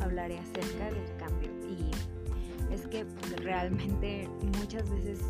hablaré 0.00 0.38
acerca 0.38 0.90
del 0.90 1.16
cambio 1.18 1.50
y 1.68 1.90
es 2.72 2.86
que 2.86 3.04
realmente 3.38 4.28
muchas 4.58 4.88
veces 4.90 5.20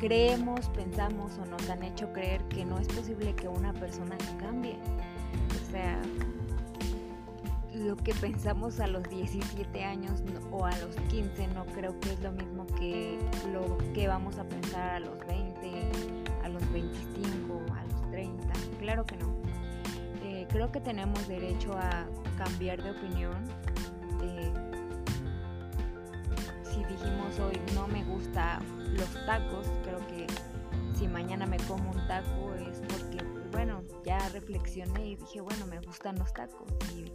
creemos, 0.00 0.68
pensamos 0.68 1.32
o 1.38 1.46
nos 1.46 1.68
han 1.68 1.82
hecho 1.82 2.12
creer 2.12 2.42
que 2.44 2.64
no 2.64 2.78
es 2.78 2.88
posible 2.88 3.34
que 3.34 3.48
una 3.48 3.72
persona 3.72 4.16
cambie. 4.38 4.76
O 5.50 5.70
sea, 5.70 6.00
lo 7.74 7.96
que 7.96 8.14
pensamos 8.14 8.80
a 8.80 8.86
los 8.86 9.02
17 9.08 9.84
años 9.84 10.22
o 10.50 10.64
a 10.64 10.76
los 10.78 10.94
15 11.08 11.48
no 11.48 11.64
creo 11.66 11.98
que 12.00 12.12
es 12.12 12.20
lo 12.20 12.32
mismo 12.32 12.66
que 12.78 13.18
lo 13.52 13.78
que 13.94 14.08
vamos 14.08 14.38
a 14.38 14.44
pensar 14.44 14.90
a 14.90 15.00
los 15.00 15.18
20, 15.26 15.90
a 16.44 16.48
los 16.48 16.72
25, 16.72 17.60
a 17.74 17.84
los 17.84 18.10
30. 18.10 18.52
Claro 18.78 19.04
que 19.04 19.16
no. 19.16 19.51
Creo 20.52 20.70
que 20.70 20.80
tenemos 20.80 21.26
derecho 21.28 21.72
a 21.72 22.06
cambiar 22.36 22.82
de 22.82 22.90
opinión. 22.90 23.42
Eh, 24.22 24.52
si 26.62 26.84
dijimos 26.84 27.38
hoy 27.40 27.58
no 27.74 27.88
me 27.88 28.04
gusta 28.04 28.60
los 28.92 29.12
tacos, 29.26 29.66
creo 29.82 30.06
que 30.08 30.26
si 30.94 31.08
mañana 31.08 31.46
me 31.46 31.56
como 31.60 31.90
un 31.90 32.06
taco 32.06 32.54
es 32.54 32.80
porque, 32.80 33.24
bueno, 33.50 33.82
ya 34.04 34.18
reflexioné 34.28 35.06
y 35.06 35.16
dije, 35.16 35.40
bueno, 35.40 35.66
me 35.66 35.80
gustan 35.80 36.18
los 36.18 36.32
tacos. 36.34 36.68
Y 36.94 37.10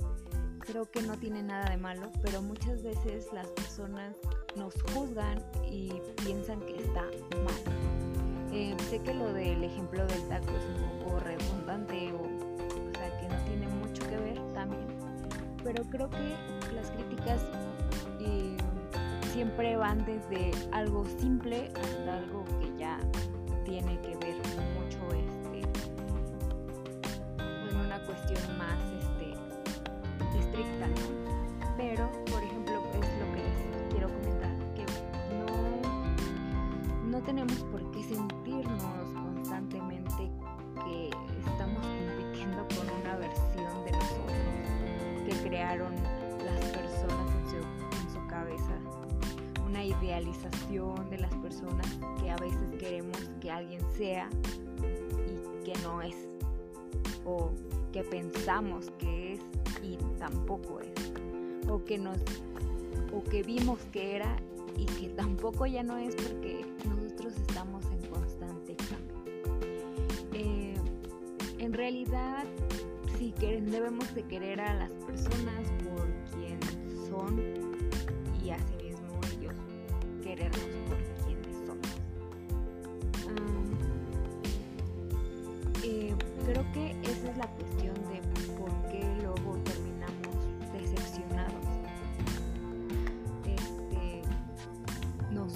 creo 0.59 0.89
que 0.89 1.03
no 1.03 1.15
tiene 1.17 1.43
nada 1.43 1.69
de 1.69 1.77
malo, 1.77 2.11
pero 2.23 2.41
muchas 2.41 2.81
veces 2.81 3.27
las 3.33 3.47
personas 3.49 4.15
nos 4.55 4.73
juzgan 4.93 5.43
y 5.69 5.93
piensan 6.23 6.59
que 6.61 6.77
está 6.77 7.03
mal. 7.43 7.87
Eh, 8.51 8.75
sé 8.89 8.99
que 8.99 9.13
lo 9.13 9.31
del 9.31 9.63
ejemplo 9.63 10.05
del 10.07 10.27
taco 10.27 10.51
es 10.51 10.65
un 10.65 10.99
poco 10.99 11.19
redundante 11.19 12.11
o 12.13 12.26
pero 15.67 15.83
creo 15.89 16.09
que 16.09 16.33
las 16.73 16.89
críticas 16.91 17.41
eh, 18.21 18.55
siempre 19.33 19.75
van 19.75 19.97
desde 20.05 20.51
algo 20.71 21.03
simple 21.19 21.69
hasta 21.75 22.19
algo 22.19 22.45
que 22.61 22.73
ya 22.77 22.97
tiene 23.65 23.99
que 23.99 24.15
ver 24.15 24.37
mucho 24.79 24.97
este 25.13 25.67
en 27.69 27.77
una 27.85 27.99
cuestión 28.05 28.57
más 28.57 28.96
de 50.67 51.17
las 51.17 51.33
personas 51.35 51.87
que 52.21 52.29
a 52.29 52.35
veces 52.35 52.73
queremos 52.77 53.17
que 53.39 53.49
alguien 53.49 53.81
sea 53.95 54.29
y 55.25 55.63
que 55.63 55.73
no 55.81 56.01
es, 56.01 56.15
o 57.25 57.51
que 57.93 58.03
pensamos 58.03 58.91
que 58.99 59.33
es 59.33 59.39
y 59.81 59.95
tampoco 60.19 60.81
es, 60.81 61.69
o 61.69 61.81
que 61.85 61.97
nos 61.97 62.17
o 63.13 63.23
que 63.23 63.43
vimos 63.43 63.79
que 63.93 64.17
era 64.17 64.35
y 64.75 64.85
que 64.85 65.07
tampoco 65.15 65.65
ya 65.65 65.83
no 65.83 65.97
es 65.97 66.13
porque 66.15 66.65
nosotros 66.85 67.33
estamos 67.37 67.85
en 67.85 68.09
constante 68.09 68.75
cambio. 68.75 69.15
Eh, 70.33 70.75
en 71.59 71.71
realidad, 71.71 72.43
sí 73.17 73.33
debemos 73.39 74.13
de 74.13 74.23
querer 74.23 74.59
a 74.59 74.73
las 74.73 74.91
personas 74.91 75.71
por 75.85 76.07
quien 76.33 76.59
son 77.07 77.66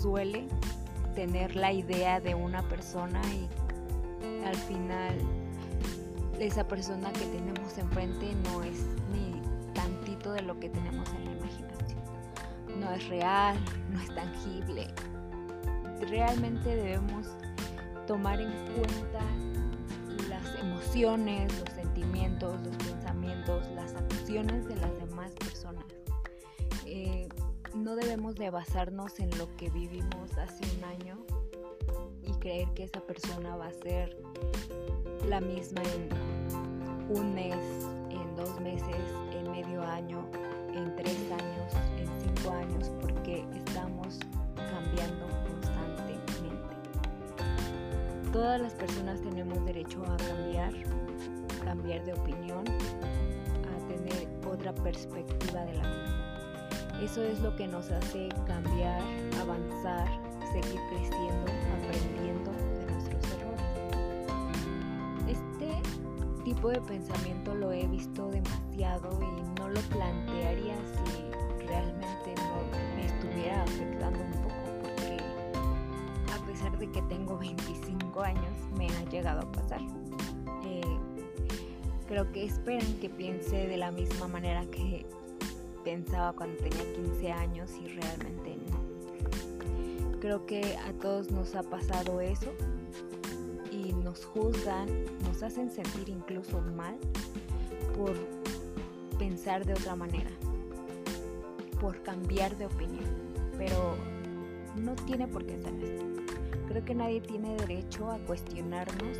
nos 0.01 0.03
duele 0.03 0.47
tener 1.15 1.55
la 1.55 1.71
idea 1.71 2.19
de 2.19 2.33
una 2.33 2.63
persona 2.63 3.21
y 3.33 3.47
al 4.45 4.55
final 4.55 5.15
esa 6.39 6.67
persona 6.67 7.11
que 7.13 7.25
tenemos 7.25 7.77
enfrente 7.77 8.33
no 8.45 8.63
es 8.63 8.85
ni 9.13 9.41
tantito 9.73 10.33
de 10.33 10.41
lo 10.41 10.59
que 10.59 10.69
tenemos 10.69 11.07
en 11.13 11.25
la 11.25 11.31
imaginación 11.31 12.01
no 12.79 12.91
es 12.93 13.07
real, 13.09 13.57
no 13.91 14.01
es 14.01 14.15
tangible. 14.15 14.87
Realmente 16.09 16.75
debemos 16.75 17.27
tomar 18.07 18.41
en 18.41 18.51
cuenta 18.73 19.19
las 20.29 20.59
emociones, 20.59 21.51
los 21.59 21.69
sentimientos, 21.75 22.59
los 22.61 22.75
pensamientos, 22.77 23.67
las 23.75 23.93
acciones 23.93 24.67
de 24.67 24.77
las 24.77 25.00
no 27.91 27.97
debemos 27.97 28.35
de 28.35 28.49
basarnos 28.49 29.19
en 29.19 29.37
lo 29.37 29.53
que 29.57 29.69
vivimos 29.69 30.37
hace 30.37 30.63
un 30.77 30.83
año 30.85 31.17
y 32.23 32.31
creer 32.35 32.69
que 32.73 32.85
esa 32.85 33.01
persona 33.01 33.57
va 33.57 33.67
a 33.67 33.73
ser 33.73 34.17
la 35.27 35.41
misma 35.41 35.81
en 35.83 36.07
un 37.13 37.35
mes, 37.35 37.57
en 38.09 38.33
dos 38.37 38.57
meses, 38.61 38.95
en 39.33 39.51
medio 39.51 39.83
año, 39.83 40.25
en 40.73 40.95
tres 40.95 41.17
años, 41.33 41.73
en 41.97 42.07
cinco 42.21 42.51
años, 42.51 42.89
porque 43.01 43.45
estamos 43.57 44.19
cambiando 44.55 45.27
constantemente. 45.49 46.75
Todas 48.31 48.61
las 48.61 48.73
personas 48.73 49.21
tenemos 49.21 49.65
derecho 49.65 50.01
a 50.05 50.15
cambiar, 50.15 50.73
cambiar 51.65 52.05
de 52.05 52.13
opinión, 52.13 52.63
a 52.69 53.87
tener 53.89 54.29
otra 54.49 54.73
perspectiva 54.75 55.65
de 55.65 55.73
la 55.73 55.83
vida. 55.83 56.20
Eso 57.01 57.23
es 57.23 57.39
lo 57.39 57.55
que 57.55 57.67
nos 57.67 57.89
hace 57.89 58.29
cambiar, 58.45 59.01
avanzar, 59.41 60.07
seguir 60.53 60.79
creciendo, 60.89 61.51
aprendiendo 61.73 62.51
de 62.51 62.91
nuestros 62.91 63.23
errores. 63.33 63.65
Este 65.27 66.43
tipo 66.43 66.69
de 66.69 66.79
pensamiento 66.81 67.55
lo 67.55 67.71
he 67.71 67.87
visto 67.87 68.29
demasiado 68.29 69.19
y 69.19 69.59
no 69.59 69.69
lo 69.69 69.81
plantearía 69.81 70.75
si 70.93 71.65
realmente 71.65 72.35
no 72.37 72.95
me 72.95 73.05
estuviera 73.07 73.63
afectando 73.63 74.19
un 74.19 74.31
poco 74.43 74.55
porque 74.83 75.17
a 76.31 76.45
pesar 76.45 76.77
de 76.77 76.91
que 76.91 77.01
tengo 77.03 77.35
25 77.39 78.21
años 78.21 78.59
me 78.77 78.85
ha 78.87 79.03
llegado 79.09 79.41
a 79.41 79.51
pasar. 79.51 79.81
Eh, 80.65 80.81
creo 82.07 82.31
que 82.31 82.45
esperan 82.45 82.93
que 82.99 83.09
piense 83.09 83.67
de 83.67 83.77
la 83.77 83.89
misma 83.89 84.27
manera 84.27 84.65
que 84.67 85.03
pensaba 85.83 86.33
cuando 86.33 86.57
tenía 86.57 86.93
15 86.93 87.31
años 87.31 87.71
y 87.81 87.87
realmente 87.87 88.57
no. 88.69 90.19
Creo 90.19 90.45
que 90.45 90.77
a 90.77 90.93
todos 90.93 91.31
nos 91.31 91.55
ha 91.55 91.63
pasado 91.63 92.21
eso 92.21 92.51
y 93.71 93.93
nos 93.93 94.25
juzgan, 94.25 94.87
nos 95.25 95.41
hacen 95.41 95.71
sentir 95.71 96.09
incluso 96.09 96.61
mal 96.75 96.97
por 97.97 98.13
pensar 99.17 99.65
de 99.65 99.73
otra 99.73 99.95
manera, 99.95 100.29
por 101.79 102.01
cambiar 102.03 102.55
de 102.57 102.67
opinión, 102.67 103.05
pero 103.57 103.95
no 104.75 104.95
tiene 104.95 105.27
por 105.27 105.45
qué 105.45 105.57
ser 105.57 105.73
así. 105.75 105.97
Creo 106.67 106.85
que 106.85 106.95
nadie 106.95 107.21
tiene 107.21 107.55
derecho 107.57 108.09
a 108.09 108.17
cuestionarnos 108.19 109.17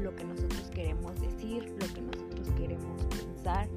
lo 0.00 0.14
que 0.14 0.24
nosotros 0.24 0.70
queremos 0.74 1.20
decir, 1.20 1.64
lo 1.80 1.94
que 1.94 2.00
nosotros 2.00 2.48
queremos 2.56 3.04
pensar 3.06 3.68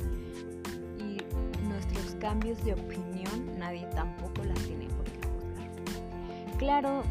nuestros 1.94 2.16
cambios 2.16 2.64
de 2.64 2.74
opinión 2.74 3.58
nadie 3.58 3.86
tampoco 3.96 4.44
las 4.44 4.58
tiene 4.60 4.86
por 4.86 5.06
qué 5.06 5.28
juzgar. 5.28 6.58
Claro, 6.58 7.04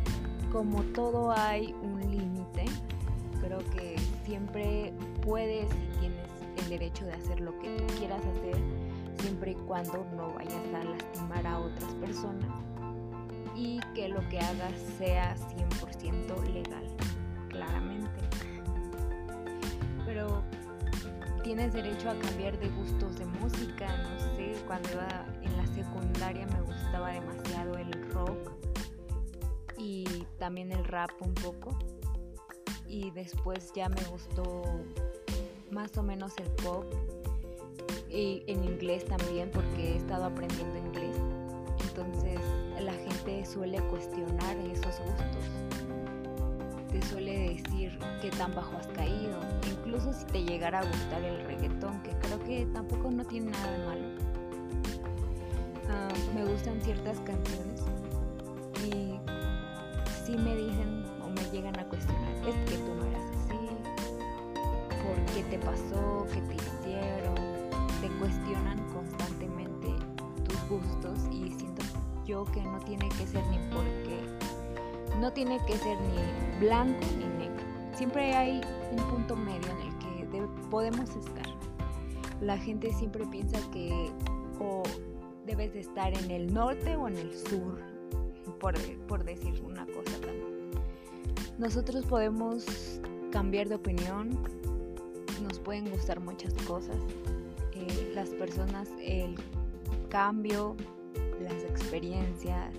como 0.52 0.82
todo 0.82 1.32
hay 1.32 1.74
un 1.82 2.00
límite, 2.00 2.64
creo 3.40 3.58
que 3.70 3.96
siempre 4.24 4.92
puedes 5.22 5.66
y 5.72 5.98
tienes 6.00 6.28
el 6.58 6.68
derecho 6.68 7.04
de 7.04 7.12
hacer 7.12 7.40
lo 7.40 7.58
que 7.58 7.76
tú 7.76 7.84
quieras 7.98 8.22
hacer 8.24 8.56
siempre 9.18 9.52
y 9.52 9.54
cuando 9.66 10.04
no 10.16 10.32
vayas 10.34 10.74
a 10.74 10.84
lastimar 10.84 11.46
a 11.46 11.58
otras 11.58 11.94
personas 11.94 12.50
y 13.56 13.80
que 13.94 14.08
lo 14.08 14.26
que 14.28 14.38
hagas 14.38 14.74
sea 14.98 15.36
100% 15.36 16.52
legal, 16.52 16.84
claramente. 17.48 18.13
Tienes 21.44 21.74
derecho 21.74 22.08
a 22.08 22.18
cambiar 22.18 22.58
de 22.58 22.70
gustos 22.70 23.18
de 23.18 23.26
música, 23.26 23.86
no 23.98 24.18
sé, 24.34 24.54
cuando 24.66 24.90
iba 24.92 25.26
en 25.42 25.56
la 25.58 25.66
secundaria 25.66 26.46
me 26.46 26.62
gustaba 26.62 27.10
demasiado 27.10 27.76
el 27.76 27.92
rock 28.12 28.50
y 29.76 30.24
también 30.38 30.72
el 30.72 30.82
rap 30.86 31.10
un 31.20 31.34
poco 31.34 31.78
y 32.88 33.10
después 33.10 33.72
ya 33.74 33.90
me 33.90 34.02
gustó 34.04 34.62
más 35.70 35.96
o 35.98 36.02
menos 36.02 36.32
el 36.38 36.50
pop. 36.64 36.86
y 38.08 38.42
en 38.46 38.64
inglés 38.64 39.04
también 39.04 39.50
porque 39.52 39.92
he 39.92 39.96
estado 39.96 40.24
aprendiendo 40.24 40.78
inglés. 40.78 41.16
Entonces 41.88 42.40
la 42.80 42.94
gente 42.94 43.44
suele 43.44 43.80
cuestionar 43.88 44.56
esos 44.72 44.98
gustos. 45.00 45.73
Te 46.94 47.02
suele 47.02 47.56
decir 47.56 47.98
qué 48.22 48.30
tan 48.30 48.54
bajo 48.54 48.76
has 48.76 48.86
caído. 48.86 49.40
Incluso 49.68 50.12
si 50.12 50.24
te 50.26 50.44
llegara 50.44 50.78
a 50.78 50.84
gustar 50.84 51.24
el 51.24 51.44
reggaetón, 51.44 52.00
que 52.04 52.10
creo 52.20 52.38
que 52.44 52.66
tampoco 52.72 53.10
no 53.10 53.24
tiene 53.24 53.50
nada 53.50 53.72
de 53.72 53.78
malo. 53.84 54.08
Ah, 55.90 56.08
me 56.36 56.44
gustan 56.44 56.80
ciertas 56.82 57.18
canciones 57.18 57.82
y 58.86 59.18
si 60.24 60.38
me 60.38 60.54
dicen 60.54 61.04
o 61.24 61.30
me 61.30 61.42
llegan 61.50 61.76
a 61.80 61.84
cuestionar, 61.88 62.32
es 62.46 62.70
que 62.70 62.78
tú 62.78 62.94
no 62.94 63.06
eras 63.06 63.24
así, 63.40 63.58
por 65.02 65.34
qué 65.34 65.42
te 65.50 65.58
pasó, 65.58 66.26
qué 66.32 66.40
te 66.42 66.54
hicieron, 66.54 67.34
te 68.00 68.08
cuestionan 68.20 68.78
constantemente 68.92 69.88
tus 70.44 70.68
gustos 70.68 71.18
y 71.32 71.50
siento 71.58 71.82
yo 72.24 72.44
que 72.44 72.62
no 72.62 72.78
tiene 72.78 73.08
que 73.08 73.26
ser 73.26 73.44
ni 73.48 73.58
no 75.24 75.32
tiene 75.32 75.58
que 75.64 75.72
ser 75.78 75.96
ni 76.02 76.66
blanco 76.66 77.00
ni 77.16 77.24
negro, 77.24 77.64
siempre 77.96 78.34
hay 78.34 78.60
un 78.90 79.02
punto 79.08 79.34
medio 79.34 79.70
en 79.70 79.88
el 79.88 80.28
que 80.28 80.46
podemos 80.70 81.08
estar. 81.16 81.46
La 82.42 82.58
gente 82.58 82.92
siempre 82.92 83.24
piensa 83.28 83.58
que 83.70 84.10
o 84.60 84.82
debes 85.46 85.72
de 85.72 85.80
estar 85.80 86.12
en 86.12 86.30
el 86.30 86.52
norte 86.52 86.94
o 86.96 87.08
en 87.08 87.16
el 87.16 87.32
sur, 87.32 87.80
por, 88.60 88.74
por 89.06 89.24
decir 89.24 89.54
una 89.64 89.86
cosa 89.86 90.12
también. 90.20 90.72
Nosotros 91.56 92.04
podemos 92.04 93.00
cambiar 93.32 93.70
de 93.70 93.76
opinión, 93.76 94.28
nos 95.42 95.58
pueden 95.58 95.88
gustar 95.90 96.20
muchas 96.20 96.52
cosas, 96.64 96.98
eh, 97.72 98.12
las 98.14 98.28
personas, 98.28 98.90
el 99.00 99.36
cambio, 100.10 100.76
las 101.40 101.64
experiencias, 101.64 102.74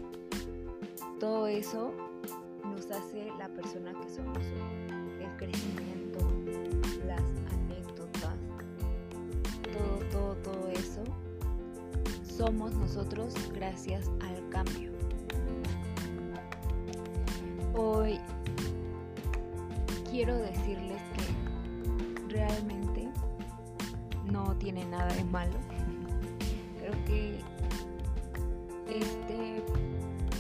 todo 1.20 1.48
eso 1.48 2.05
hace 2.96 3.32
la 3.38 3.50
persona 3.50 3.94
que 4.02 4.10
somos, 4.10 4.40
el 5.20 5.38
crecimiento, 5.38 6.20
las 7.06 7.22
anécdotas, 7.52 8.38
todo, 9.74 10.10
todo, 10.12 10.36
todo 10.38 10.70
eso 10.70 11.04
somos 12.38 12.74
nosotros 12.76 13.34
gracias 13.54 14.10
al 14.22 14.50
cambio. 14.50 14.92
Hoy 17.78 18.20
quiero 20.10 20.36
decirles 20.38 21.02
que 21.16 22.34
realmente 22.34 23.10
no 24.26 24.56
tiene 24.58 24.84
nada 24.86 25.14
de 25.14 25.24
malo. 25.26 25.58
Creo 26.80 27.06
que 27.06 27.40
este 28.90 29.64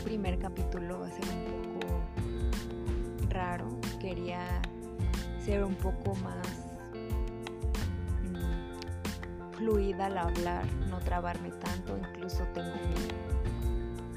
primer 0.03 0.37
capítulo 0.37 0.99
va 0.99 1.07
a 1.07 1.11
ser 1.11 1.25
un 1.29 1.79
poco 1.79 2.24
raro. 3.35 3.67
Quería 3.99 4.61
ser 5.43 5.63
un 5.63 5.75
poco 5.75 6.15
más 6.15 6.47
mm, 8.23 9.55
fluida 9.57 10.07
al 10.07 10.17
hablar, 10.17 10.65
no 10.89 10.99
trabarme 10.99 11.51
tanto. 11.51 11.97
Incluso 11.97 12.43
tengo 12.53 12.73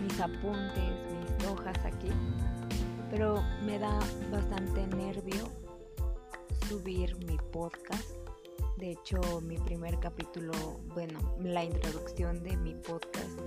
mis 0.01 0.21
apuntes, 0.21 0.93
mis 1.39 1.49
hojas 1.49 1.77
aquí 1.85 2.11
pero 3.11 3.43
me 3.65 3.79
da 3.79 3.99
bastante 4.31 4.87
nervio 4.89 5.49
subir 6.69 7.17
mi 7.25 7.39
podcast. 7.53 8.11
De 8.77 8.93
hecho, 8.93 9.21
mi 9.41 9.57
primer 9.57 9.99
capítulo, 9.99 10.53
bueno, 10.95 11.19
la 11.41 11.65
introducción 11.65 12.43
de 12.43 12.57
mi 12.57 12.75
podcast 12.75 13.41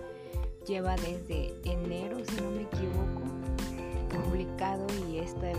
lleva 0.67 0.95
desde 0.95 1.53
enero, 1.63 2.17
si 2.25 2.41
no 2.41 2.51
me 2.51 2.63
equivoco, 2.63 3.21
publicado 4.11 4.85
y 5.09 5.17
este, 5.19 5.53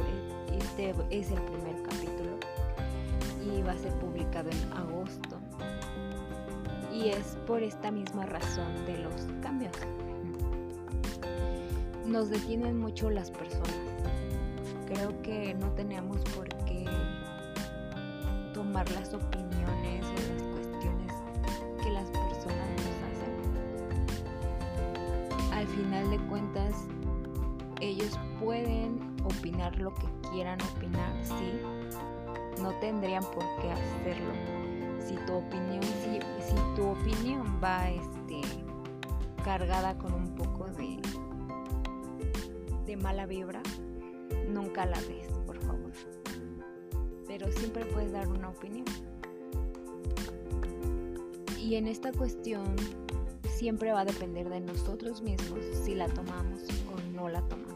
este 0.58 0.94
es 1.10 1.30
el 1.30 1.40
primer 1.42 1.82
capítulo 1.82 2.38
y 3.44 3.62
va 3.62 3.72
a 3.72 3.78
ser 3.78 3.92
publicado 3.94 4.50
en 4.50 4.72
agosto. 4.72 5.36
Y 6.92 7.08
es 7.08 7.38
por 7.46 7.62
esta 7.62 7.90
misma 7.90 8.26
razón 8.26 8.84
de 8.86 8.98
los 8.98 9.14
cambios. 9.42 9.72
Nos 12.06 12.28
detienen 12.28 12.78
mucho 12.78 13.08
las 13.10 13.30
personas 13.30 13.92
creo 14.92 15.22
que 15.22 15.54
no 15.54 15.70
tenemos 15.70 16.18
por 16.36 16.48
qué 16.64 16.84
tomar 18.52 18.90
las 18.92 19.14
opiniones 19.14 20.04
lo 29.70 29.94
que 29.94 30.06
quieran 30.30 30.58
opinar, 30.76 31.12
sí. 31.24 31.60
No 32.60 32.70
tendrían 32.80 33.22
por 33.24 33.44
qué 33.60 33.70
hacerlo. 33.70 34.32
Si 35.06 35.16
tu 35.26 35.34
opinión, 35.34 35.82
si, 35.82 36.20
si 36.46 36.54
tu 36.76 36.86
opinión 36.88 37.60
va 37.62 37.90
este, 37.90 38.40
cargada 39.44 39.96
con 39.98 40.14
un 40.14 40.34
poco 40.34 40.66
de, 40.66 40.98
de 42.86 42.96
mala 42.96 43.26
vibra, 43.26 43.62
nunca 44.48 44.86
la 44.86 45.00
des, 45.02 45.26
por 45.46 45.58
favor. 45.60 45.92
Pero 47.26 47.50
siempre 47.52 47.84
puedes 47.86 48.12
dar 48.12 48.28
una 48.28 48.50
opinión. 48.50 48.84
Y 51.58 51.76
en 51.76 51.88
esta 51.88 52.12
cuestión 52.12 52.76
siempre 53.48 53.92
va 53.92 54.00
a 54.00 54.04
depender 54.04 54.48
de 54.48 54.60
nosotros 54.60 55.22
mismos 55.22 55.60
si 55.84 55.94
la 55.94 56.08
tomamos 56.08 56.62
o 56.92 57.12
no 57.14 57.28
la 57.28 57.40
tomamos. 57.42 57.71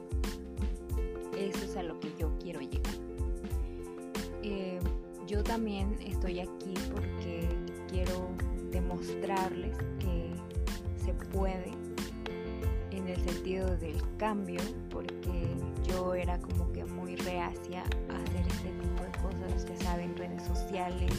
A 1.76 1.82
lo 1.82 2.00
que 2.00 2.10
yo 2.18 2.30
quiero 2.38 2.60
llegar. 2.60 2.94
Eh, 4.42 4.78
yo 5.26 5.42
también 5.42 5.98
estoy 6.00 6.40
aquí 6.40 6.72
porque 6.90 7.48
quiero 7.90 8.30
demostrarles 8.70 9.76
que 9.98 10.30
se 11.04 11.12
puede 11.12 11.72
en 12.92 13.08
el 13.08 13.16
sentido 13.24 13.76
del 13.76 14.00
cambio, 14.16 14.60
porque 14.90 15.54
yo 15.86 16.14
era 16.14 16.38
como 16.38 16.72
que 16.72 16.84
muy 16.84 17.16
reacia 17.16 17.82
a 17.82 18.16
hacer 18.22 18.46
este 18.46 18.70
tipo 18.70 19.02
de 19.02 19.12
cosas, 19.20 19.66
ya 19.66 19.76
saben, 19.84 20.16
redes 20.16 20.44
sociales. 20.44 21.12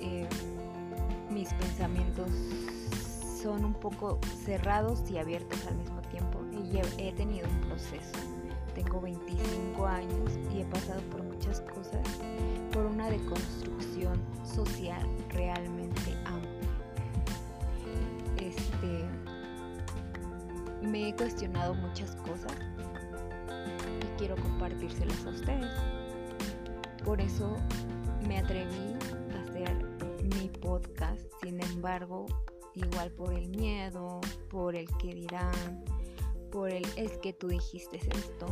Eh, 0.00 0.28
mis 1.30 1.52
pensamientos 1.54 2.30
son 3.42 3.64
un 3.64 3.74
poco 3.74 4.20
cerrados 4.44 5.02
y 5.10 5.18
abiertos 5.18 5.58
al 5.66 5.76
mismo 5.76 6.00
tiempo 6.02 6.40
y 6.52 6.78
he 7.02 7.12
tenido 7.12 7.48
un 7.48 7.60
proceso. 7.62 8.35
Tengo 8.76 9.00
25 9.00 9.86
años 9.86 10.32
y 10.54 10.60
he 10.60 10.64
pasado 10.66 11.00
por 11.10 11.22
muchas 11.22 11.62
cosas, 11.62 12.06
por 12.74 12.84
una 12.84 13.08
deconstrucción 13.08 14.20
social 14.44 15.00
realmente 15.30 16.14
amplia. 16.26 16.50
Este, 18.36 19.06
me 20.82 21.08
he 21.08 21.16
cuestionado 21.16 21.72
muchas 21.72 22.16
cosas 22.16 22.52
y 24.02 24.18
quiero 24.18 24.36
compartírselas 24.36 25.24
a 25.24 25.30
ustedes. 25.30 25.72
Por 27.02 27.18
eso 27.18 27.56
me 28.28 28.40
atreví 28.40 28.94
a 29.34 29.40
hacer 29.40 29.74
mi 30.22 30.50
podcast, 30.50 31.22
sin 31.42 31.62
embargo, 31.62 32.26
igual 32.74 33.10
por 33.12 33.32
el 33.32 33.48
miedo, 33.48 34.20
por 34.50 34.76
el 34.76 34.86
que 34.98 35.14
dirán, 35.14 35.82
por 36.50 36.70
el 36.70 36.86
es 36.96 37.18
que 37.18 37.32
tú 37.32 37.46
dijiste 37.48 37.96
esto. 37.96 38.46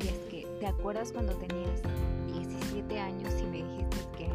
Y 0.00 0.08
es 0.08 0.18
que, 0.30 0.46
¿te 0.58 0.66
acuerdas 0.66 1.12
cuando 1.12 1.34
tenías 1.34 1.82
17 2.32 2.98
años 2.98 3.34
y 3.38 3.42
me 3.44 3.58
dijiste 3.58 3.98
que 4.16 4.26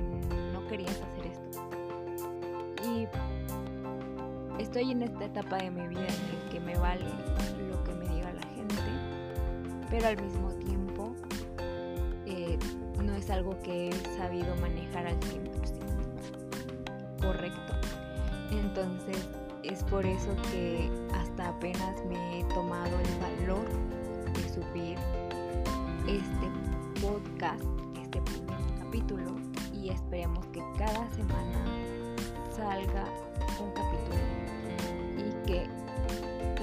no 0.54 0.66
querías 0.68 1.02
hacer 1.02 1.26
esto? 1.28 1.68
Y 2.84 3.08
estoy 4.62 4.92
en 4.92 5.02
esta 5.04 5.26
etapa 5.26 5.58
de 5.58 5.70
mi 5.72 5.88
vida 5.88 6.08
en 6.08 6.08
el 6.08 6.50
que 6.52 6.60
me 6.60 6.78
vale 6.78 7.06
lo 7.70 7.84
que 7.84 7.94
me 7.94 8.08
diga 8.08 8.32
la 8.34 8.48
gente, 8.56 8.76
pero 9.90 10.08
al 10.08 10.22
mismo 10.22 10.52
tiempo 10.54 11.16
eh, 12.26 12.58
no 13.04 13.16
es 13.16 13.30
algo 13.30 13.62
que 13.64 13.90
he 13.90 13.94
sabido 14.18 14.56
manejar 14.58 15.08
al 15.08 15.20
100%. 15.20 17.22
Correcto. 17.22 17.74
Entonces 18.52 19.18
es 19.70 19.84
por 19.84 20.06
eso 20.06 20.36
que 20.52 20.90
hasta 21.14 21.50
apenas 21.50 22.06
me 22.06 22.40
he 22.40 22.44
tomado 22.46 22.98
el 23.00 23.42
valor 23.42 23.66
de 24.34 24.50
subir 24.50 24.98
este 26.08 27.02
podcast, 27.02 27.64
este 28.02 28.22
primer 28.22 28.58
capítulo 28.80 29.36
y 29.74 29.90
esperemos 29.90 30.46
que 30.48 30.64
cada 30.78 31.10
semana 31.12 31.66
salga 32.56 33.06
un 33.60 33.72
capítulo 33.72 34.48
que 35.48 35.66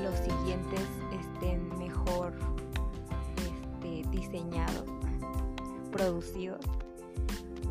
los 0.03 0.15
siguientes 0.19 0.87
estén 1.11 1.77
mejor 1.79 2.35
este, 3.39 4.09
diseñados, 4.11 4.85
producidos, 5.91 6.61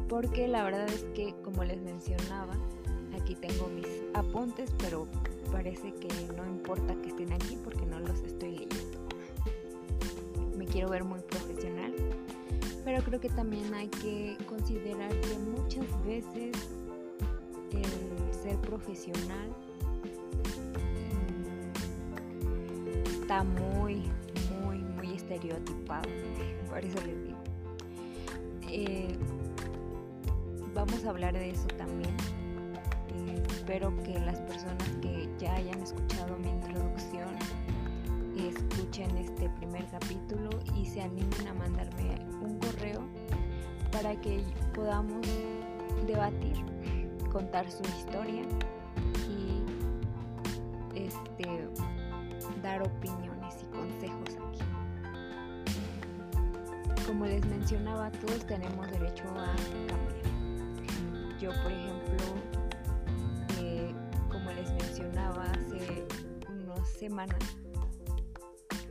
porque 0.09 0.47
la 0.47 0.63
verdad 0.63 0.87
es 0.89 1.03
que, 1.13 1.35
como 1.43 1.63
les 1.63 1.79
mencionaba, 1.81 2.55
aquí 3.23 3.35
tengo 3.35 3.69
mis 3.69 3.87
apuntes, 4.13 4.69
pero 4.79 5.07
parece 5.49 5.93
que 5.93 6.09
no 6.35 6.45
importa 6.45 6.93
que 7.01 7.09
estén 7.09 7.31
aquí 7.31 7.57
porque 7.63 7.85
no 7.85 7.99
los 7.99 8.19
estoy 8.21 8.51
leyendo. 8.51 8.99
Me 10.57 10.65
quiero 10.65 10.89
ver 10.89 11.05
muy 11.05 11.21
profesional, 11.21 11.93
pero 12.83 13.01
creo 13.01 13.21
que 13.21 13.29
también 13.29 13.73
hay 13.73 13.87
que 13.87 14.37
considerar 14.47 15.09
que 15.21 15.37
muchas 15.39 16.05
veces 16.05 16.51
el 17.71 18.33
ser 18.33 18.57
profesional 18.59 19.55
está 23.21 23.43
muy, 23.45 24.03
muy, 24.61 24.79
muy 24.79 25.15
estereotipado. 25.15 26.09
Por 26.69 26.83
eso 26.83 26.99
les 27.05 27.23
digo. 27.23 27.37
Eh, 28.69 29.17
vamos 30.73 31.05
a 31.05 31.09
hablar 31.09 31.33
de 31.33 31.51
eso 31.51 31.67
también. 31.77 32.13
Espero 33.63 33.95
que 34.03 34.19
las 34.19 34.41
personas 34.41 34.89
que 35.01 35.29
ya 35.39 35.55
hayan 35.55 35.81
escuchado 35.81 36.37
mi 36.37 36.49
introducción 36.49 37.29
escuchen 38.35 39.15
este 39.15 39.49
primer 39.51 39.85
capítulo 39.87 40.49
y 40.75 40.85
se 40.85 41.01
animen 41.01 41.47
a 41.47 41.53
mandarme 41.53 42.13
un 42.41 42.59
correo 42.59 43.07
para 43.89 44.19
que 44.19 44.43
podamos 44.75 45.25
debatir, 46.05 46.57
contar 47.31 47.71
su 47.71 47.83
historia 47.83 48.41
y 49.29 49.63
este 50.99 51.69
dar 52.61 52.81
opiniones 52.81 53.63
y 53.63 53.65
consejos 53.73 54.29
aquí. 54.45 54.59
Como 57.07 57.27
les 57.27 57.45
mencionaba, 57.45 58.11
todos 58.11 58.45
tenemos 58.45 58.91
derecho 58.91 59.23
a 59.29 59.55
cambiar. 59.87 61.39
Yo, 61.39 61.51
por 61.63 61.71
ejemplo, 61.71 62.62
mencionaba 64.73 65.43
hace 65.51 66.05
unas 66.49 66.87
semanas, 66.89 67.39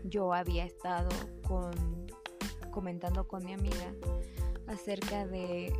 yo 0.04 0.32
había 0.32 0.64
estado 0.64 1.08
con, 1.46 1.72
comentando 2.70 3.26
con 3.26 3.44
mi 3.44 3.52
amiga 3.52 3.92
acerca 4.66 5.26
de, 5.26 5.72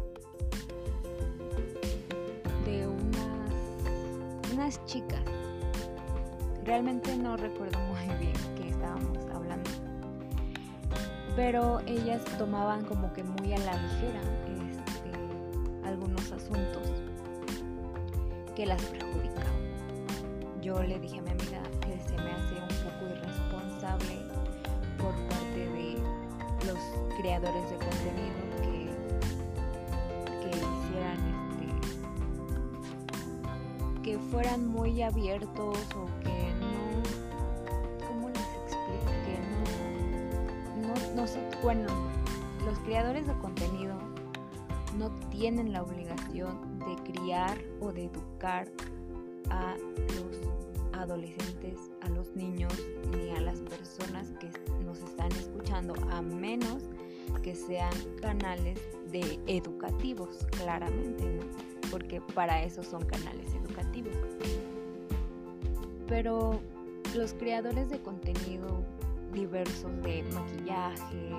de 2.64 2.86
unas, 2.86 4.52
unas 4.52 4.84
chicas. 4.86 5.22
Realmente 6.64 7.16
no 7.16 7.36
recuerdo 7.36 7.78
muy 7.80 8.16
bien 8.18 8.34
qué 8.56 8.68
estábamos 8.68 9.18
hablando. 9.34 9.70
Pero 11.34 11.80
ellas 11.86 12.22
tomaban 12.38 12.84
como 12.84 13.12
que 13.12 13.24
muy 13.24 13.52
a 13.54 13.58
la 13.58 13.74
ligera 13.74 14.20
este, 14.46 15.88
algunos 15.88 16.30
asuntos 16.30 16.88
que 18.54 18.66
las 18.66 18.82
perjudicaban. 18.82 19.51
Yo 20.62 20.80
le 20.80 20.98
dije 21.00 21.18
a 21.18 21.22
mi 21.22 21.30
amiga 21.30 21.60
que 21.80 21.98
se 21.98 22.16
me 22.22 22.30
hace 22.30 22.54
un 22.54 22.68
poco 22.84 23.06
irresponsable 23.10 24.22
por 24.96 25.12
parte 25.28 25.68
de 25.68 25.98
los 26.64 26.78
creadores 27.18 27.68
de 27.68 27.76
contenido 27.78 28.38
que, 28.62 28.88
que 30.40 30.50
hicieran 30.50 31.18
este 31.50 31.66
que 34.04 34.18
fueran 34.30 34.68
muy 34.68 35.02
abiertos 35.02 35.78
o 35.96 36.06
que 36.22 36.52
no 36.60 36.72
¿cómo 38.06 38.28
les 38.28 38.38
explico? 38.38 39.10
que 39.24 39.34
no 40.78 40.86
no, 40.86 40.94
no 41.16 41.26
sé 41.26 41.40
bueno 41.60 41.88
los 42.64 42.78
creadores 42.80 43.26
de 43.26 43.34
contenido 43.38 43.96
no 44.96 45.10
tienen 45.30 45.72
la 45.72 45.82
obligación 45.82 46.78
de 46.78 46.94
criar 47.12 47.58
o 47.80 47.92
de 47.92 48.04
educar 48.04 48.68
a 49.50 49.76
los 49.76 50.51
adolescentes, 50.92 51.78
a 52.00 52.08
los 52.08 52.34
niños 52.34 52.72
ni 53.10 53.30
a 53.30 53.40
las 53.40 53.60
personas 53.60 54.32
que 54.40 54.50
nos 54.84 55.00
están 55.02 55.30
escuchando, 55.32 55.94
a 56.10 56.22
menos 56.22 56.84
que 57.42 57.54
sean 57.54 57.92
canales 58.20 58.78
de 59.10 59.38
educativos, 59.46 60.46
claramente, 60.58 61.24
¿no? 61.24 61.42
Porque 61.90 62.20
para 62.34 62.62
eso 62.62 62.82
son 62.82 63.04
canales 63.04 63.54
educativos. 63.54 64.16
Pero 66.06 66.60
los 67.14 67.34
creadores 67.34 67.88
de 67.88 68.00
contenido 68.00 68.84
diversos 69.32 69.90
de 70.02 70.22
maquillaje, 70.34 71.30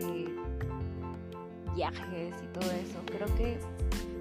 de 0.00 0.28
viajes 1.74 2.34
y 2.42 2.46
todo 2.58 2.70
eso, 2.72 2.98
creo 3.06 3.34
que 3.36 3.58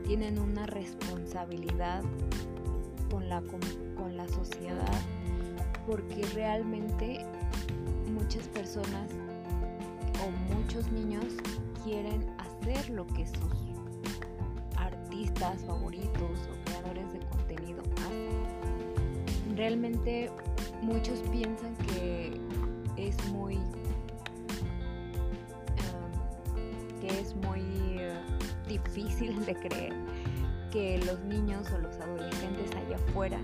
tienen 0.05 0.39
una 0.39 0.65
responsabilidad 0.67 2.03
con 3.09 3.27
la, 3.29 3.41
con, 3.41 3.59
la 4.15 4.27
sociedad 4.27 4.93
porque 5.87 6.21
realmente 6.33 7.25
muchas 8.13 8.47
personas 8.47 9.09
o 10.23 10.29
muchos 10.55 10.91
niños 10.91 11.25
quieren 11.83 12.25
hacer 12.37 12.89
lo 12.89 13.05
que 13.07 13.25
sus 13.27 13.51
artistas 14.77 15.63
favoritos 15.65 16.39
o 16.49 16.53
creadores 16.65 17.11
de 17.13 17.19
contenido 17.27 17.81
hacen. 17.97 19.55
Realmente 19.55 20.31
muchos 20.81 21.21
piensan 21.31 21.75
que 21.87 22.39
es 22.97 23.15
muy 23.27 23.55
um, 23.55 23.63
que 27.01 27.19
es 27.19 27.35
muy 27.35 27.61
uh, 27.61 28.67
difícil 28.67 29.45
de 29.45 29.55
creer 29.55 29.93
que 30.75 30.97
los 31.05 31.21
niños 31.21 31.71
o 31.71 31.77
los 31.77 31.95
adolescentes 32.01 32.69
allá 32.75 32.97
afuera 32.97 33.39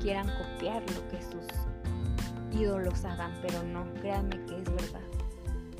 quieran 0.00 0.28
copiar 0.38 0.80
lo 0.92 1.08
que 1.08 1.20
sus 1.20 1.44
ídolos 2.56 3.04
hagan, 3.04 3.32
pero 3.42 3.60
no, 3.64 3.92
créanme 3.94 4.40
que 4.46 4.56
es 4.56 4.70
verdad. 4.70 5.02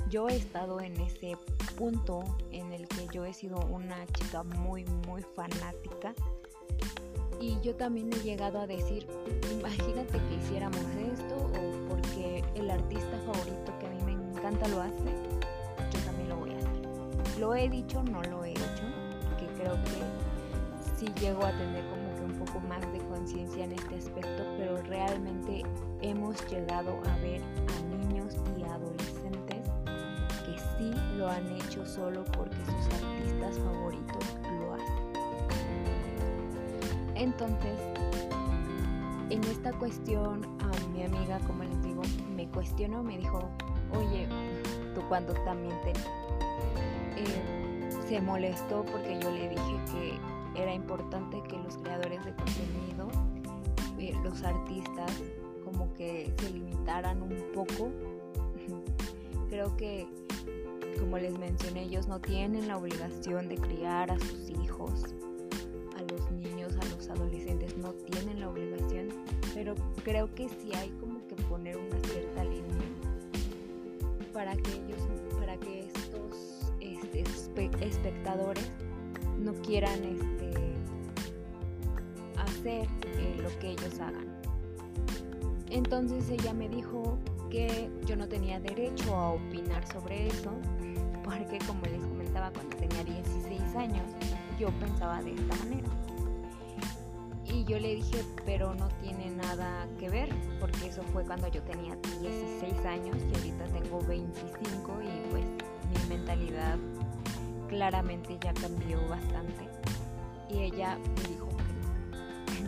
Yo 0.08 0.28
he 0.28 0.34
estado 0.34 0.80
en 0.80 1.00
ese 1.00 1.36
punto 1.78 2.24
en 2.50 2.72
el 2.72 2.88
que 2.88 3.06
yo 3.12 3.24
he 3.24 3.32
sido 3.32 3.64
una 3.66 4.04
chica 4.08 4.42
muy, 4.42 4.84
muy 5.06 5.22
fanática 5.36 6.12
y 7.38 7.56
yo 7.60 7.76
también 7.76 8.12
he 8.12 8.18
llegado 8.24 8.58
a 8.58 8.66
decir, 8.66 9.06
imagínate 9.52 10.18
que 10.18 10.34
hiciéramos 10.34 10.84
esto 11.12 11.36
o 11.36 11.88
porque 11.88 12.42
el 12.56 12.68
artista 12.68 13.16
favorito 13.26 13.78
que 13.78 13.86
a 13.86 13.90
mí 13.90 14.02
me 14.06 14.12
encanta 14.38 14.66
lo 14.66 14.82
hace, 14.82 15.14
yo 15.92 16.00
también 16.04 16.30
lo 16.30 16.36
voy 16.38 16.50
a 16.50 16.56
hacer. 16.58 17.38
Lo 17.38 17.54
he 17.54 17.68
dicho, 17.68 18.02
no 18.02 18.20
lo 18.24 18.44
he 18.44 18.50
hecho, 18.50 18.82
que 19.38 19.46
creo 19.54 19.74
que 19.84 20.29
sí 21.00 21.06
llego 21.18 21.44
a 21.46 21.52
tener 21.52 21.82
como 21.88 22.14
que 22.14 22.22
un 22.24 22.44
poco 22.44 22.60
más 22.60 22.80
de 22.92 22.98
conciencia 23.08 23.64
en 23.64 23.72
este 23.72 23.96
aspecto, 23.96 24.44
pero 24.58 24.76
realmente 24.82 25.62
hemos 26.02 26.36
llegado 26.50 27.00
a 27.08 27.16
ver 27.22 27.40
a 27.42 27.96
niños 27.96 28.36
y 28.58 28.62
adolescentes 28.64 29.66
que 30.44 30.58
sí 30.76 30.92
lo 31.16 31.28
han 31.28 31.50
hecho 31.56 31.86
solo 31.86 32.22
porque 32.36 32.56
sus 32.66 33.02
artistas 33.02 33.58
favoritos 33.58 34.24
lo 34.60 34.74
hacen. 34.74 35.10
Entonces, 37.14 37.78
en 39.30 39.42
esta 39.44 39.72
cuestión, 39.72 40.44
a 40.60 40.88
mi 40.88 41.04
amiga, 41.04 41.38
como 41.46 41.64
les 41.64 41.82
digo, 41.82 42.02
me 42.36 42.46
cuestionó, 42.48 43.02
me 43.02 43.16
dijo, 43.16 43.48
oye, 43.96 44.28
tú 44.94 45.00
cuando 45.08 45.32
también 45.44 45.74
te... 45.82 45.92
Eh, 47.20 47.60
se 48.08 48.20
molestó 48.20 48.84
porque 48.86 49.20
yo 49.22 49.30
le 49.30 49.50
dije 49.50 49.80
que 49.92 50.29
era 50.54 50.74
importante 50.74 51.42
que 51.48 51.58
los 51.58 51.76
creadores 51.78 52.24
de 52.24 52.34
contenido, 52.34 53.08
eh, 53.98 54.14
los 54.22 54.42
artistas, 54.42 55.12
como 55.64 55.92
que 55.94 56.32
se 56.38 56.50
limitaran 56.50 57.22
un 57.22 57.36
poco. 57.54 57.90
Creo 59.50 59.76
que, 59.76 60.06
como 60.98 61.18
les 61.18 61.38
mencioné, 61.38 61.82
ellos 61.84 62.08
no 62.08 62.20
tienen 62.20 62.68
la 62.68 62.78
obligación 62.78 63.48
de 63.48 63.56
criar 63.56 64.10
a 64.10 64.18
sus 64.18 64.50
hijos, 64.50 65.04
a 65.96 66.02
los 66.12 66.30
niños, 66.30 66.74
a 66.80 66.84
los 66.96 67.08
adolescentes, 67.08 67.76
no 67.76 67.92
tienen 67.92 68.40
la 68.40 68.48
obligación, 68.48 69.08
pero 69.54 69.74
creo 70.04 70.32
que 70.34 70.48
sí 70.48 70.70
hay 70.74 70.90
como 71.00 71.26
que 71.26 71.34
poner 71.44 71.76
una 71.76 71.98
cierta 72.08 72.44
línea 72.44 72.60
para 74.32 74.56
que 74.56 74.70
ellos, 74.70 75.00
para 75.38 75.56
que 75.56 75.80
estos 75.80 76.72
este, 76.80 77.70
espectadores 77.80 78.70
no 79.38 79.52
quieran 79.54 80.04
este, 80.04 80.39
hacer 82.60 82.86
eh, 83.18 83.36
lo 83.42 83.58
que 83.58 83.70
ellos 83.70 83.98
hagan. 84.00 84.26
Entonces 85.70 86.28
ella 86.30 86.52
me 86.52 86.68
dijo 86.68 87.18
que 87.50 87.88
yo 88.04 88.16
no 88.16 88.28
tenía 88.28 88.60
derecho 88.60 89.14
a 89.14 89.32
opinar 89.32 89.86
sobre 89.90 90.26
eso, 90.26 90.52
porque 91.24 91.58
como 91.66 91.82
les 91.86 92.02
comentaba, 92.02 92.50
cuando 92.50 92.76
tenía 92.76 93.04
16 93.04 93.76
años, 93.76 94.04
yo 94.58 94.68
pensaba 94.78 95.22
de 95.22 95.32
esta 95.32 95.56
manera. 95.56 95.88
Y 97.46 97.64
yo 97.64 97.80
le 97.80 97.96
dije, 97.96 98.24
pero 98.44 98.74
no 98.74 98.88
tiene 99.02 99.30
nada 99.30 99.88
que 99.98 100.08
ver, 100.08 100.28
porque 100.60 100.86
eso 100.86 101.02
fue 101.12 101.24
cuando 101.24 101.48
yo 101.48 101.62
tenía 101.62 101.96
16 102.20 102.84
años 102.84 103.16
y 103.16 103.34
ahorita 103.34 103.64
tengo 103.66 104.00
25 104.06 104.92
y 105.02 105.30
pues 105.30 105.44
mi 105.90 106.16
mentalidad 106.16 106.78
claramente 107.68 108.38
ya 108.40 108.52
cambió 108.54 108.98
bastante. 109.08 109.68
Y 110.48 110.58
ella 110.58 110.98
me 110.98 111.28
dijo 111.28 111.39
que 111.39 111.39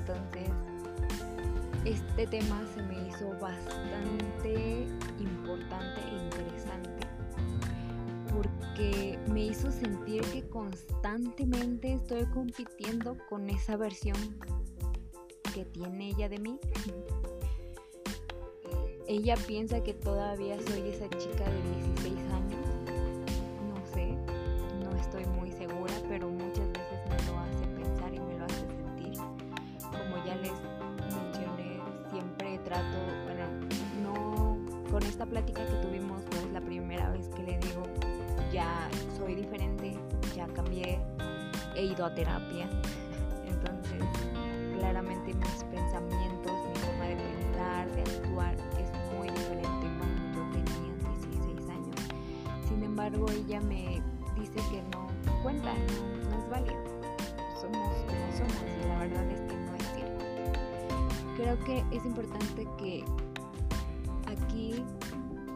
Entonces, 0.02 0.50
este 1.84 2.26
tema 2.26 2.60
se 2.74 2.82
me 2.82 3.08
hizo 3.08 3.30
bastante 3.38 4.86
importante 5.20 6.00
e 6.00 6.24
interesante 6.24 7.06
porque 8.32 9.18
me 9.30 9.44
hizo 9.46 9.70
sentir 9.70 10.22
que 10.32 10.42
constantemente 10.48 11.92
estoy 11.94 12.24
compitiendo 12.26 13.16
con 13.28 13.48
esa 13.48 13.76
versión 13.76 14.16
que 15.54 15.64
tiene 15.66 16.08
ella 16.08 16.28
de 16.28 16.38
mí. 16.38 16.58
Ella 19.06 19.36
piensa 19.46 19.82
que 19.84 19.94
todavía 19.94 20.56
soy 20.62 20.88
esa 20.88 21.08
chica 21.10 21.44
de 21.44 21.62
16 21.94 22.18
años. 22.32 22.41
He 41.82 41.86
ido 41.86 42.06
a 42.06 42.14
terapia. 42.14 42.68
Entonces, 43.44 44.04
claramente 44.78 45.34
mis 45.34 45.64
pensamientos, 45.64 46.52
mi 46.68 46.78
forma 46.78 47.04
de 47.06 47.16
pensar, 47.16 47.90
de 47.92 48.02
actuar 48.02 48.54
es 48.78 48.90
muy 49.16 49.28
diferente 49.28 49.86
cuando 49.98 50.22
yo 50.32 50.42
tenía 50.52 50.94
16 51.18 51.68
años. 51.70 51.96
Sin 52.68 52.84
embargo, 52.84 53.26
ella 53.30 53.60
me 53.62 54.00
dice 54.38 54.60
que 54.70 54.82
no 54.92 55.08
cuenta, 55.42 55.74
no, 55.74 56.38
es 56.38 56.50
válido. 56.50 56.82
Somos 57.60 57.96
como 58.06 58.32
somos 58.36 58.62
y 58.84 58.88
la 58.88 58.98
verdad 58.98 59.30
es 59.30 59.40
que 59.40 59.56
no 59.56 59.74
es 59.74 59.86
cierto. 59.94 60.24
Creo 61.36 61.58
que 61.64 61.96
es 61.96 62.04
importante 62.04 62.66
que 62.78 63.04
aquí 64.26 64.84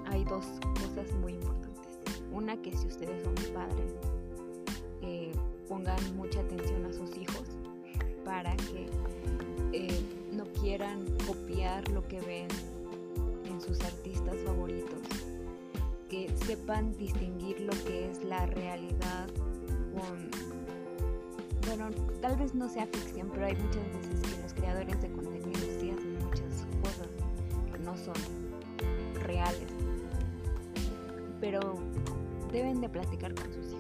hay 0.07 0.25
dos 0.25 0.45
cosas 0.75 1.13
muy 1.21 1.35
importantes. 1.35 2.23
Una 2.33 2.57
que 2.57 2.77
si 2.77 2.89
ustedes 2.89 3.23
son 3.23 3.35
padres, 3.55 3.95
eh, 5.03 5.33
pongan 5.69 6.17
mucha 6.17 6.41
atención 6.41 6.85
a 6.85 6.93
sus 6.93 7.17
hijos 7.17 7.45
para 8.25 8.55
que 8.57 8.89
eh, 9.73 10.01
no 10.33 10.45
quieran 10.61 11.05
copiar 11.27 11.89
lo 11.91 12.07
que 12.07 12.21
ven 12.21 12.49
en 13.45 13.61
sus 13.61 13.81
artistas 13.83 14.37
favoritos, 14.45 15.01
que 16.09 16.33
sepan 16.45 16.97
distinguir 16.97 17.61
lo 17.61 17.73
que 17.85 18.11
es 18.11 18.25
la 18.25 18.47
realidad 18.47 19.29
con, 19.95 20.31
bueno, 21.67 21.91
tal 22.21 22.37
vez 22.37 22.55
no 22.55 22.69
sea 22.69 22.87
ficción, 22.87 23.31
pero 23.33 23.47
hay 23.47 23.57
muchas 23.57 23.85
veces 23.93 24.23
que 24.23 24.43
los 24.43 24.55
creadores 24.55 25.01
de 25.03 25.09
contenido 25.11 25.61
sí 25.81 25.91
hacen 25.91 26.19
muchas 26.25 26.67
cosas 26.83 27.09
que 27.73 27.79
no 27.79 27.97
son 27.97 28.15
reales, 29.23 29.69
pero 31.41 31.61
deben 32.53 32.81
de 32.81 32.89
platicar 32.89 33.35
con 33.35 33.53
sus 33.53 33.67
hijos. 33.67 33.76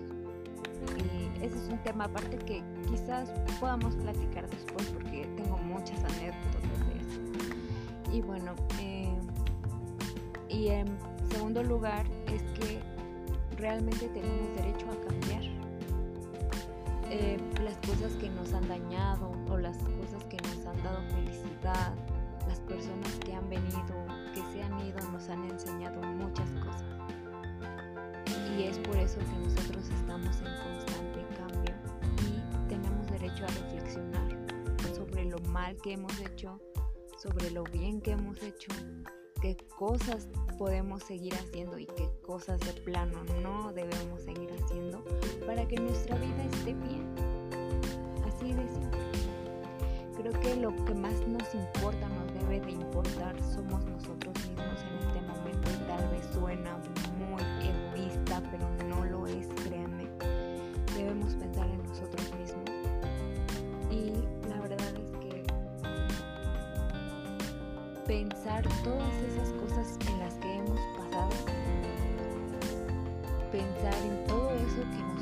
Ese 1.42 1.58
es 1.58 1.68
un 1.68 1.78
tema 1.78 2.04
aparte 2.04 2.38
que 2.38 2.62
quizás 2.88 3.30
podamos 3.60 3.94
platicar 3.96 4.48
después 4.48 4.86
porque 4.88 5.26
tengo 5.36 5.58
muchas 5.58 5.98
anécdotas 6.04 6.62
de 6.86 6.96
eso. 7.00 8.12
Y 8.12 8.20
bueno, 8.22 8.54
eh, 8.80 9.14
y 10.48 10.68
en 10.68 10.86
segundo 11.30 11.62
lugar 11.62 12.06
es 12.32 12.42
que 12.58 12.80
realmente 13.56 14.08
tenemos 14.08 14.54
derecho 14.56 14.86
a 14.90 15.08
cambiar. 15.08 15.42
Eh, 17.08 17.38
las 17.62 17.76
cosas 17.76 18.12
que 18.14 18.28
nos 18.30 18.52
han 18.52 18.66
dañado 18.66 19.30
o 19.48 19.56
las 19.56 19.76
cosas 19.78 20.24
que 20.28 20.38
nos 20.38 20.66
han 20.66 20.82
dado 20.82 21.02
felicidad, 21.14 21.94
las 22.48 22.58
personas 22.60 23.12
que 23.24 23.34
han 23.34 23.48
venido, 23.48 24.06
que 24.34 24.42
se 24.52 24.62
han 24.62 24.80
ido, 24.80 24.98
nos 25.12 25.28
han 25.28 25.44
enseñado 25.44 26.00
muchas 26.02 26.50
cosas. 26.64 26.95
Y 28.56 28.62
es 28.62 28.78
por 28.78 28.96
eso 28.96 29.18
que 29.18 29.48
nosotros 29.48 29.84
estamos 29.90 30.36
en 30.38 30.56
constante 30.64 31.26
cambio 31.36 31.74
y 32.22 32.68
tenemos 32.68 33.06
derecho 33.10 33.44
a 33.44 33.48
reflexionar 33.48 34.94
sobre 34.94 35.26
lo 35.26 35.38
mal 35.50 35.76
que 35.82 35.92
hemos 35.92 36.18
hecho, 36.20 36.58
sobre 37.18 37.50
lo 37.50 37.64
bien 37.64 38.00
que 38.00 38.12
hemos 38.12 38.42
hecho, 38.42 38.72
qué 39.42 39.58
cosas 39.76 40.28
podemos 40.58 41.02
seguir 41.02 41.34
haciendo 41.34 41.78
y 41.78 41.84
qué 41.84 42.08
cosas 42.22 42.58
de 42.60 42.72
plano 42.80 43.22
no 43.42 43.72
debemos 43.74 44.22
seguir 44.22 44.50
haciendo 44.54 45.04
para 45.46 45.68
que 45.68 45.76
nuestra 45.76 46.16
vida 46.16 46.44
esté 46.44 46.72
bien. 46.72 47.14
Así 48.26 48.54
de 48.54 48.66
simple. 48.68 49.00
Creo 50.16 50.32
que 50.40 50.56
lo 50.56 50.74
que 50.86 50.94
más 50.94 51.12
nos 51.28 51.54
importa, 51.54 52.08
nos 52.08 52.32
debe 52.32 52.60
de 52.60 52.72
importar, 52.72 53.36
somos 53.54 53.84
nosotros 53.84 54.34
mismos 54.48 54.80
en 54.80 55.08
este 55.08 55.20
momento 55.20 55.70
y 55.70 55.86
tal 55.86 56.08
vez 56.08 56.24
suena 56.32 56.80
pero 58.56 58.88
no 58.88 59.04
lo 59.04 59.26
es, 59.26 59.46
créanme. 59.64 60.06
Debemos 60.94 61.34
pensar 61.34 61.66
en 61.66 61.82
nosotros 61.86 62.32
mismos. 62.38 62.64
Y 63.90 64.12
la 64.48 64.60
verdad 64.60 64.78
es 64.96 65.10
que 65.18 65.42
pensar 68.06 68.62
todas 68.82 69.14
esas 69.14 69.50
cosas 69.52 69.98
en 70.08 70.18
las 70.20 70.34
que 70.34 70.56
hemos 70.56 70.80
pasado, 70.96 71.30
pensar 73.52 73.94
en 74.04 74.26
todo 74.26 74.50
eso 74.52 74.82
que 74.82 75.15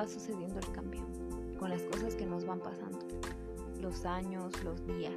va 0.00 0.08
sucediendo 0.08 0.58
el 0.58 0.72
cambio, 0.72 1.02
con 1.58 1.68
las 1.68 1.82
cosas 1.82 2.14
que 2.14 2.24
nos 2.24 2.46
van 2.46 2.60
pasando, 2.60 2.98
los 3.82 4.06
años, 4.06 4.64
los 4.64 4.86
días 4.86 5.12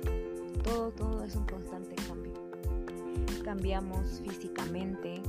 todo, 0.64 0.92
todo 0.92 1.24
es 1.24 1.36
un 1.36 1.46
constante 1.46 1.96
cambio. 2.08 2.34
Cambiamos 3.44 4.22
físicamente, 4.22 5.22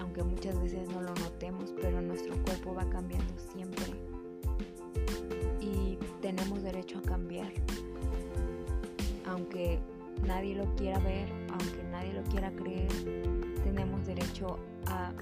aunque 0.00 0.22
muchas 0.22 0.60
veces 0.60 0.88
no 0.88 1.02
lo 1.02 1.14
notemos, 1.14 1.72
pero 1.80 2.00
nuestro 2.00 2.34
cuerpo 2.44 2.74
va 2.74 2.88
cambiando 2.90 3.32
siempre. 3.52 3.84
Y 5.60 5.98
tenemos 6.20 6.62
derecho 6.62 6.98
a 6.98 7.02
cambiar. 7.02 7.52
Aunque 9.26 9.78
nadie 10.26 10.54
lo 10.56 10.64
quiera 10.76 10.98
ver, 11.00 11.28
aunque 11.50 11.82
nadie 11.90 12.12
lo 12.12 12.22
quiera 12.24 12.50
creer, 12.52 12.92
tenemos 13.62 14.06
derecho 14.06 14.58
a 14.86 15.12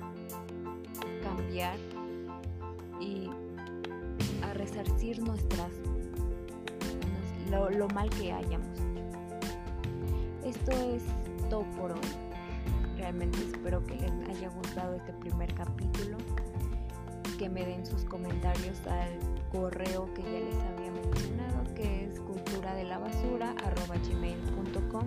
cambiar 1.23 1.77
resarcir 4.79 5.21
nuestras 5.23 5.73
lo, 7.51 7.89
mal 7.89 8.11
que 8.11 8.33
hayamos 8.33 8.69
esto 10.45 10.71
es 10.71 11.03
todo 11.51 11.65
por 11.77 11.93
hoy. 11.93 12.01
Realmente 12.97 13.39
espero 13.39 13.85
que 13.85 13.97
les 13.97 14.13
haya 14.31 14.49
gustado 14.49 14.95
este 14.95 15.13
primer 15.13 15.53
capítulo. 15.53 16.17
Que 17.39 17.51
me 17.51 17.67
den 17.67 17.85
sus 17.85 18.05
comentarios 18.05 18.81
al 18.87 19.19
correo 19.53 20.13
que 20.15 20.23
ya 20.23 20.41
les 20.41 20.57
había 20.57 20.91
mencionado, 20.91 21.75
que 21.75 22.07
es 22.07 22.19
cultura 22.21 22.75
de 22.75 22.85
la 22.85 22.99
basura 22.99 23.55
gmail.com. 24.09 25.05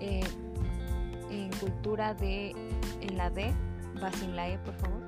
Eh, 0.00 0.24
en 1.30 1.50
cultura 1.60 2.14
de 2.14 2.54
en 3.02 3.16
la 3.18 3.28
D, 3.28 3.52
va 4.02 4.10
sin 4.12 4.34
la 4.34 4.48
E, 4.48 4.58
por 4.58 4.74
favor. 4.76 5.02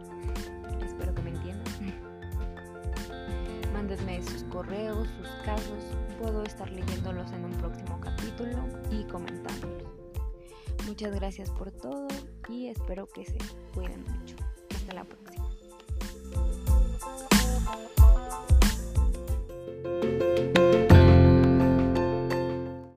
Mándenme 3.94 4.24
sus 4.24 4.42
correos, 4.44 5.07
sus 5.18 5.28
casos. 5.44 5.85
Puedo 6.20 6.42
estar 6.42 6.68
leyéndolos 6.68 7.30
en 7.30 7.44
un 7.44 7.52
próximo 7.52 8.00
capítulo 8.00 8.59
y 8.90 9.04
comentándolos. 9.04 9.85
Muchas 10.85 11.14
gracias 11.14 11.48
por 11.52 11.70
todo 11.70 12.09
y 12.48 12.70
espero 12.70 13.07
que 13.07 13.24
se 13.24 13.38
cuiden 13.72 14.02
mucho. 14.02 14.35
Hasta 14.74 14.94
la 14.94 15.04
próxima. 15.04 15.34